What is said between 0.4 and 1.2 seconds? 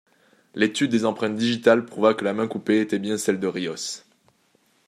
L'étude des